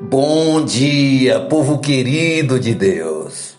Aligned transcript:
Bom 0.00 0.64
dia, 0.64 1.40
povo 1.40 1.78
querido 1.78 2.58
de 2.58 2.74
Deus. 2.74 3.58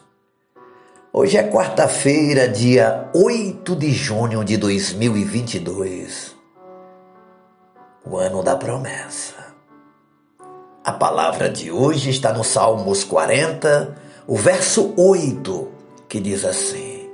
Hoje 1.14 1.38
é 1.38 1.44
quarta-feira, 1.44 2.48
dia 2.48 3.08
8 3.14 3.76
de 3.76 3.92
junho 3.92 4.44
de 4.44 4.58
2022, 4.58 6.36
o 8.04 8.18
ano 8.18 8.42
da 8.42 8.56
promessa. 8.56 9.54
A 10.84 10.92
palavra 10.92 11.50
de 11.50 11.72
hoje 11.72 12.10
está 12.10 12.34
no 12.34 12.44
Salmos 12.44 13.04
40, 13.04 13.96
o 14.26 14.36
verso 14.36 14.92
8, 14.98 15.68
que 16.10 16.20
diz 16.20 16.44
assim: 16.44 17.12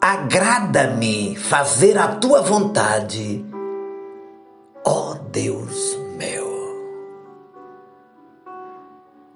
Agrada-me 0.00 1.36
fazer 1.36 1.96
a 1.96 2.08
tua 2.08 2.42
vontade, 2.42 3.44
ó 4.84 5.14
Deus 5.30 6.01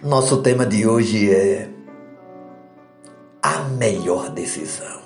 Nosso 0.06 0.40
tema 0.40 0.64
de 0.64 0.86
hoje 0.86 1.34
é 1.34 1.68
a 3.42 3.62
melhor 3.70 4.30
decisão. 4.30 5.00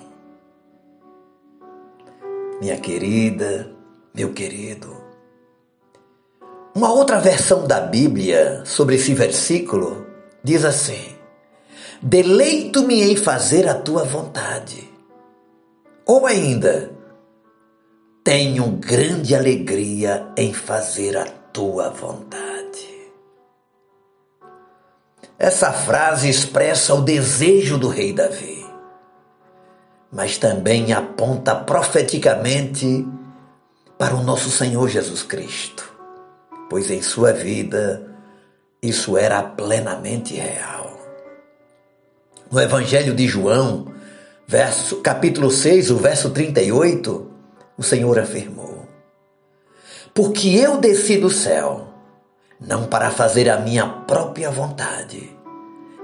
Minha 2.61 2.77
querida, 2.77 3.75
meu 4.15 4.35
querido, 4.35 4.95
uma 6.75 6.93
outra 6.93 7.19
versão 7.19 7.67
da 7.67 7.81
Bíblia 7.81 8.63
sobre 8.67 8.97
esse 8.97 9.15
versículo 9.15 10.05
diz 10.45 10.67
assim: 10.67 11.17
Deleito-me 12.03 13.01
em 13.01 13.17
fazer 13.17 13.67
a 13.71 13.75
tua 13.77 14.05
vontade. 14.05 14.87
Ou 16.05 16.27
ainda, 16.27 16.91
tenho 18.23 18.67
grande 18.73 19.35
alegria 19.35 20.31
em 20.37 20.53
fazer 20.53 21.17
a 21.17 21.25
tua 21.25 21.89
vontade. 21.89 22.50
Essa 25.43 25.73
frase 25.73 26.29
expressa 26.29 26.93
o 26.93 27.01
desejo 27.01 27.79
do 27.79 27.89
rei 27.89 28.13
Davi, 28.13 28.63
mas 30.13 30.37
também 30.37 30.93
aponta 30.93 31.55
profeticamente 31.55 33.09
para 33.97 34.15
o 34.15 34.23
nosso 34.23 34.51
Senhor 34.51 34.87
Jesus 34.87 35.23
Cristo, 35.23 35.91
pois 36.69 36.91
em 36.91 37.01
sua 37.01 37.33
vida 37.33 38.07
isso 38.83 39.17
era 39.17 39.43
plenamente 39.43 40.35
real. 40.35 40.95
No 42.53 42.61
Evangelho 42.61 43.15
de 43.15 43.27
João, 43.27 43.87
verso, 44.47 44.97
capítulo 44.97 45.51
6, 45.51 45.91
o 45.91 45.97
verso 45.97 46.29
38, 46.29 47.31
o 47.79 47.83
Senhor 47.83 48.19
afirmou: 48.19 48.87
Porque 50.13 50.49
eu 50.49 50.77
desci 50.77 51.17
do 51.17 51.31
céu 51.31 51.90
não 52.61 52.87
para 52.87 53.11
fazer 53.11 53.49
a 53.49 53.59
minha 53.59 53.87
própria 53.87 54.51
vontade, 54.51 55.37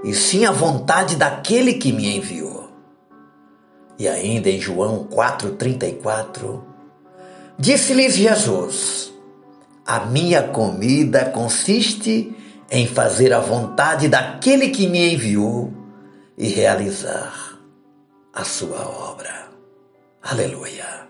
e 0.03 0.13
sim 0.13 0.45
a 0.45 0.51
vontade 0.51 1.15
daquele 1.15 1.75
que 1.75 1.91
me 1.91 2.17
enviou. 2.17 2.69
E 3.99 4.07
ainda 4.07 4.49
em 4.49 4.59
João 4.59 5.07
4,34, 5.07 6.61
disse-lhes 7.57 8.15
Jesus: 8.15 9.13
A 9.85 10.01
minha 10.01 10.43
comida 10.43 11.25
consiste 11.25 12.35
em 12.69 12.87
fazer 12.87 13.33
a 13.33 13.39
vontade 13.39 14.07
daquele 14.07 14.69
que 14.69 14.87
me 14.87 15.13
enviou 15.13 15.73
e 16.37 16.49
realizar 16.49 17.57
a 18.33 18.43
sua 18.43 18.87
obra. 18.87 19.49
Aleluia. 20.21 21.06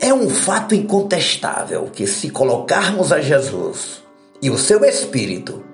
É 0.00 0.12
um 0.12 0.28
fato 0.28 0.74
incontestável 0.74 1.90
que, 1.92 2.06
se 2.06 2.30
colocarmos 2.30 3.12
a 3.12 3.20
Jesus 3.20 4.02
e 4.42 4.50
o 4.50 4.58
seu 4.58 4.84
Espírito 4.84 5.64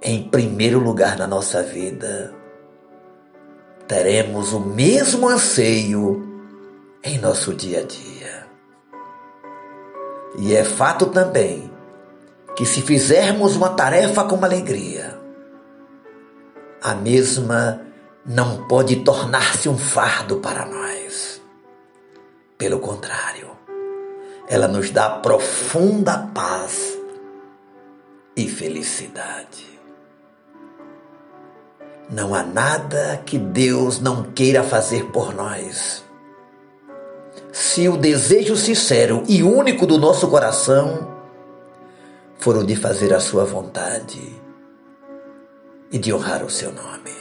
em 0.00 0.22
primeiro 0.22 0.78
lugar 0.78 1.18
na 1.18 1.26
nossa 1.26 1.62
vida, 1.62 2.32
teremos 3.88 4.52
o 4.52 4.60
mesmo 4.60 5.28
anseio 5.28 6.24
em 7.02 7.18
nosso 7.18 7.52
dia 7.52 7.80
a 7.80 7.82
dia. 7.82 8.46
E 10.38 10.54
é 10.54 10.62
fato 10.62 11.06
também 11.06 11.70
que, 12.54 12.64
se 12.64 12.80
fizermos 12.80 13.56
uma 13.56 13.70
tarefa 13.70 14.24
com 14.24 14.44
alegria, 14.44 15.18
a 16.82 16.94
mesma 16.94 17.80
não 18.24 18.68
pode 18.68 18.96
tornar-se 18.96 19.68
um 19.68 19.76
fardo 19.76 20.36
para 20.36 20.66
nós. 20.66 21.37
Pelo 22.58 22.80
contrário, 22.80 23.50
ela 24.48 24.66
nos 24.66 24.90
dá 24.90 25.08
profunda 25.08 26.28
paz 26.34 26.98
e 28.36 28.48
felicidade. 28.48 29.78
Não 32.10 32.34
há 32.34 32.42
nada 32.42 33.22
que 33.24 33.38
Deus 33.38 34.00
não 34.00 34.24
queira 34.32 34.64
fazer 34.64 35.04
por 35.12 35.32
nós. 35.32 36.04
Se 37.52 37.88
o 37.88 37.96
desejo 37.96 38.56
sincero 38.56 39.22
e 39.28 39.42
único 39.42 39.86
do 39.86 39.96
nosso 39.96 40.26
coração 40.28 41.16
for 42.38 42.56
o 42.56 42.64
de 42.64 42.74
fazer 42.74 43.14
a 43.14 43.20
sua 43.20 43.44
vontade 43.44 44.36
e 45.92 45.98
de 45.98 46.12
honrar 46.12 46.44
o 46.44 46.50
seu 46.50 46.72
nome. 46.72 47.14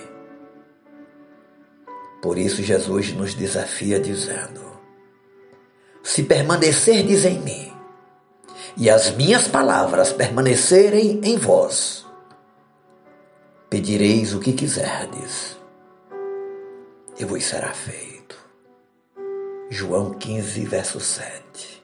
Por 2.21 2.37
isso, 2.37 2.63
Jesus 2.63 3.13
nos 3.13 3.33
desafia 3.33 3.99
dizendo: 3.99 4.66
se 6.07 6.23
permanecerdes 6.23 7.25
em 7.25 7.37
mim 7.41 7.73
e 8.77 8.89
as 8.89 9.11
minhas 9.11 9.45
palavras 9.45 10.13
permanecerem 10.13 11.19
em 11.21 11.35
vós, 11.35 12.05
pedireis 13.69 14.33
o 14.33 14.39
que 14.39 14.53
quiserdes 14.53 15.57
e 17.19 17.25
vos 17.25 17.43
será 17.43 17.73
feito. 17.73 18.37
João 19.69 20.13
15, 20.13 20.63
verso 20.63 21.01
7. 21.01 21.83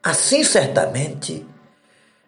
Assim, 0.00 0.44
certamente, 0.44 1.44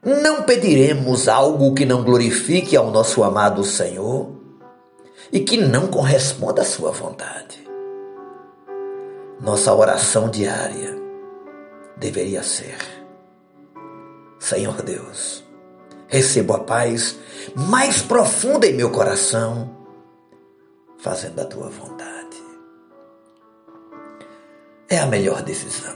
não 0.02 0.42
pediremos 0.42 1.28
algo 1.28 1.74
que 1.74 1.86
não 1.86 2.02
glorifique 2.02 2.76
ao 2.76 2.90
nosso 2.90 3.22
amado 3.22 3.62
Senhor 3.62 4.34
e 5.32 5.38
que 5.38 5.56
não 5.56 5.86
corresponda 5.86 6.62
à 6.62 6.64
sua 6.64 6.90
vontade 6.90 7.63
nossa 9.40 9.74
oração 9.74 10.28
diária 10.30 10.94
deveria 11.96 12.42
ser: 12.42 12.78
Senhor 14.38 14.82
Deus, 14.82 15.44
recebo 16.06 16.54
a 16.54 16.60
paz 16.60 17.18
mais 17.54 18.02
profunda 18.02 18.66
em 18.66 18.74
meu 18.74 18.90
coração, 18.90 19.70
fazendo 20.98 21.40
a 21.40 21.44
tua 21.44 21.68
vontade. 21.68 22.14
É 24.88 24.98
a 24.98 25.06
melhor 25.06 25.42
decisão. 25.42 25.94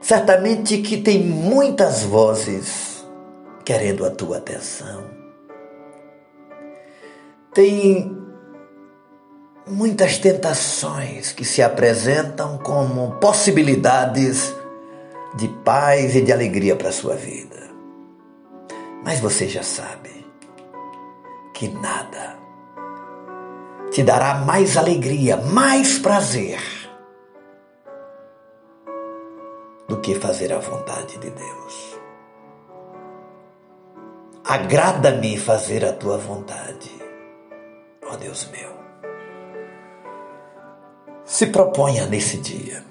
Certamente 0.00 0.78
que 0.78 0.98
tem 0.98 1.24
muitas 1.24 2.04
vozes 2.04 3.04
querendo 3.64 4.06
a 4.06 4.10
tua 4.10 4.38
atenção. 4.38 5.10
Tem 7.52 8.15
muitas 9.66 10.18
tentações 10.18 11.32
que 11.32 11.44
se 11.44 11.60
apresentam 11.60 12.56
como 12.58 13.16
possibilidades 13.16 14.54
de 15.34 15.48
paz 15.48 16.14
e 16.14 16.22
de 16.22 16.32
alegria 16.32 16.76
para 16.76 16.90
a 16.90 16.92
sua 16.92 17.16
vida. 17.16 17.56
Mas 19.04 19.20
você 19.20 19.48
já 19.48 19.62
sabe 19.62 20.24
que 21.52 21.68
nada 21.68 22.36
te 23.90 24.02
dará 24.02 24.34
mais 24.34 24.76
alegria, 24.76 25.36
mais 25.36 25.98
prazer 25.98 26.60
do 29.88 30.00
que 30.00 30.14
fazer 30.14 30.52
a 30.52 30.58
vontade 30.58 31.18
de 31.18 31.30
Deus. 31.30 31.98
Agrada-me 34.44 35.36
fazer 35.38 35.84
a 35.84 35.92
tua 35.92 36.18
vontade, 36.18 36.92
ó 38.08 38.16
Deus 38.16 38.48
meu. 38.52 38.75
Se 41.26 41.48
proponha 41.48 42.06
nesse 42.06 42.36
dia 42.36 42.84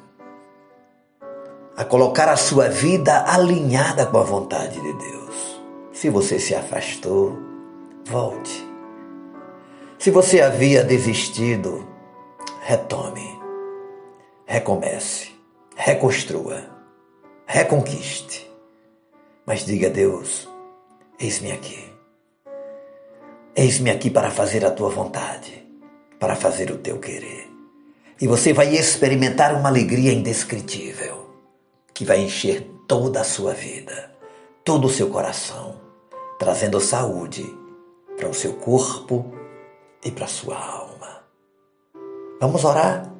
a 1.78 1.86
colocar 1.86 2.28
a 2.28 2.36
sua 2.36 2.68
vida 2.68 3.24
alinhada 3.32 4.06
com 4.06 4.18
a 4.18 4.24
vontade 4.24 4.78
de 4.82 4.94
Deus. 4.94 5.62
Se 5.94 6.10
você 6.10 6.38
se 6.38 6.54
afastou, 6.54 7.38
volte. 8.04 8.70
Se 9.98 10.12
você 10.12 10.42
havia 10.42 10.84
desistido, 10.84 11.88
retome, 12.62 13.40
recomece, 14.46 15.32
reconstrua, 15.74 16.62
reconquiste. 17.46 18.52
Mas 19.46 19.66
diga 19.66 19.88
a 19.88 19.92
Deus: 19.92 20.46
eis-me 21.18 21.54
aqui. 21.54 21.90
Eis-me 23.56 23.90
aqui 23.90 24.10
para 24.10 24.30
fazer 24.30 24.66
a 24.66 24.72
tua 24.72 24.90
vontade, 24.90 25.66
para 26.20 26.36
fazer 26.36 26.70
o 26.70 26.78
teu 26.78 27.00
querer. 27.00 27.55
E 28.20 28.28
você 28.28 28.54
vai 28.54 28.76
experimentar 28.76 29.54
uma 29.54 29.68
alegria 29.68 30.14
indescritível 30.14 31.30
que 31.94 32.06
vai 32.06 32.20
encher 32.20 32.66
toda 32.88 33.22
a 33.22 33.26
sua 33.26 33.54
vida, 33.54 34.12
todo 34.64 34.86
o 34.86 34.90
seu 34.90 35.10
coração, 35.10 35.76
trazendo 36.40 36.80
saúde 36.80 37.46
para 38.16 38.30
o 38.30 38.34
seu 38.34 38.54
corpo 38.54 39.34
e 40.04 40.12
para 40.12 40.26
a 40.26 40.30
sua 40.30 40.58
alma. 40.58 41.24
Vamos 42.40 42.64
orar? 42.64 43.12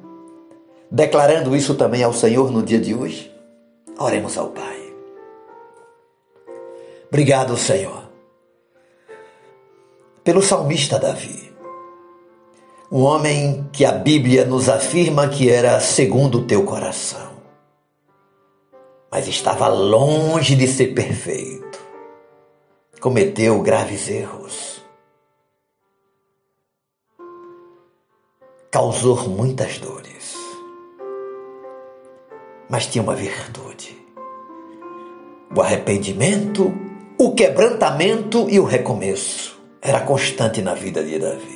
Declarando 0.90 1.54
isso 1.54 1.74
também 1.74 2.02
ao 2.02 2.12
Senhor 2.12 2.50
no 2.50 2.62
dia 2.62 2.80
de 2.80 2.94
hoje? 2.94 3.34
Oremos 3.98 4.38
ao 4.38 4.48
Pai. 4.48 4.94
Obrigado, 7.08 7.56
Senhor, 7.56 8.04
pelo 10.22 10.42
salmista 10.42 10.98
Davi. 10.98 11.55
Um 12.90 13.02
homem 13.02 13.68
que 13.72 13.84
a 13.84 13.90
Bíblia 13.90 14.44
nos 14.44 14.68
afirma 14.68 15.28
que 15.28 15.50
era 15.50 15.80
segundo 15.80 16.38
o 16.38 16.46
teu 16.46 16.64
coração, 16.64 17.32
mas 19.10 19.26
estava 19.26 19.66
longe 19.66 20.54
de 20.54 20.68
ser 20.68 20.94
perfeito. 20.94 21.80
Cometeu 23.00 23.60
graves 23.60 24.08
erros. 24.08 24.84
Causou 28.70 29.28
muitas 29.28 29.78
dores. 29.78 30.36
Mas 32.70 32.86
tinha 32.86 33.02
uma 33.02 33.16
virtude: 33.16 33.98
o 35.54 35.60
arrependimento, 35.60 36.72
o 37.18 37.34
quebrantamento 37.34 38.48
e 38.48 38.60
o 38.60 38.64
recomeço. 38.64 39.60
Era 39.82 40.00
constante 40.00 40.62
na 40.62 40.74
vida 40.74 41.02
de 41.02 41.18
Davi. 41.18 41.55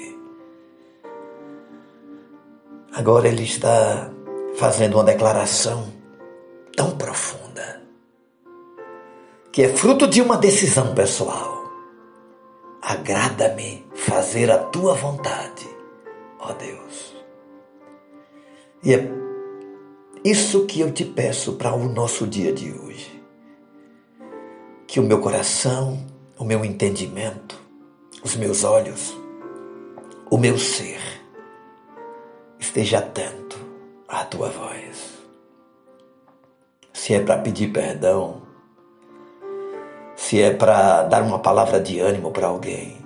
Agora 2.93 3.29
ele 3.29 3.45
está 3.45 4.11
fazendo 4.57 4.95
uma 4.95 5.05
declaração 5.05 5.93
tão 6.77 6.97
profunda, 6.97 7.83
que 9.53 9.63
é 9.63 9.69
fruto 9.69 10.09
de 10.09 10.21
uma 10.21 10.37
decisão 10.37 10.95
pessoal. 10.95 11.61
Agrada-me 12.83 13.87
fazer 13.95 14.51
a 14.51 14.59
tua 14.59 14.95
vontade, 14.95 15.69
ó 16.41 16.53
Deus. 16.53 17.15
E 18.83 18.95
é 18.95 19.09
isso 20.25 20.67
que 20.67 20.81
eu 20.81 20.91
te 20.91 21.05
peço 21.05 21.53
para 21.53 21.75
o 21.75 21.89
nosso 21.89 22.27
dia 22.27 22.53
de 22.53 22.73
hoje. 22.73 23.23
Que 24.87 24.99
o 24.99 25.03
meu 25.05 25.21
coração, 25.21 26.05
o 26.37 26.45
meu 26.45 26.65
entendimento, 26.65 27.61
os 28.23 28.35
meus 28.35 28.65
olhos, 28.65 29.17
o 30.31 30.37
meu 30.37 30.59
ser, 30.59 31.20
esteja 32.71 32.99
atento 32.99 33.59
à 34.07 34.25
tua 34.25 34.49
voz. 34.49 35.19
Se 36.93 37.15
é 37.15 37.21
para 37.21 37.39
pedir 37.39 37.73
perdão, 37.73 38.43
se 40.15 40.41
é 40.41 40.55
para 40.55 41.03
dar 41.03 41.23
uma 41.23 41.41
palavra 41.41 41.81
de 41.81 41.99
ânimo 41.99 42.31
para 42.31 42.47
alguém, 42.47 42.97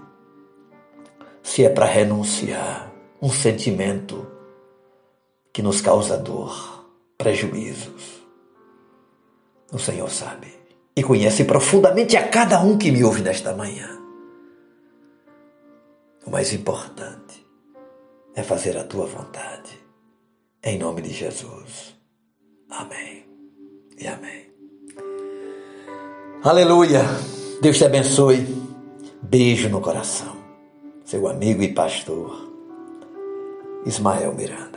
se 1.42 1.64
é 1.64 1.70
para 1.70 1.86
renunciar 1.86 2.92
um 3.22 3.30
sentimento 3.30 4.26
que 5.50 5.62
nos 5.62 5.80
causa 5.80 6.18
dor, 6.18 6.84
prejuízos. 7.16 8.22
O 9.72 9.78
Senhor 9.78 10.10
sabe 10.10 10.52
e 10.94 11.02
conhece 11.02 11.44
profundamente 11.44 12.18
a 12.18 12.28
cada 12.28 12.60
um 12.60 12.76
que 12.76 12.92
me 12.92 13.02
ouve 13.02 13.22
nesta 13.22 13.54
manhã. 13.54 13.88
O 16.26 16.30
mais 16.30 16.52
importante 16.52 17.23
é 18.34 18.42
fazer 18.42 18.76
a 18.76 18.84
tua 18.84 19.06
vontade. 19.06 19.78
Em 20.62 20.78
nome 20.78 21.02
de 21.02 21.12
Jesus. 21.12 21.94
Amém. 22.70 23.24
E 23.98 24.06
amém. 24.06 24.50
Aleluia. 26.42 27.02
Deus 27.60 27.78
te 27.78 27.84
abençoe. 27.84 28.46
Beijo 29.22 29.68
no 29.68 29.80
coração. 29.80 30.36
Seu 31.04 31.28
amigo 31.28 31.62
e 31.62 31.72
pastor 31.72 32.52
Ismael 33.86 34.34
Miranda. 34.34 34.73